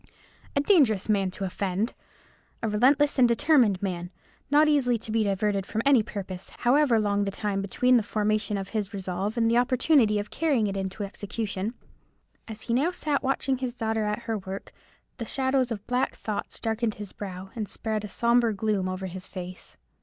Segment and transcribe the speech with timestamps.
[0.55, 1.93] A dangerous man to offend!
[2.63, 4.09] A relentless and determined man;
[4.49, 8.57] not easily to be diverted from any purpose, however long the time between the formation
[8.57, 11.75] of his resolve and the opportunity of carrying it into execution.
[12.47, 14.71] As he sat now watching his daughter at her work,
[15.19, 19.27] the shadows of black thoughts darkened his brow, and spread a sombre gloom over his
[19.27, 19.77] face.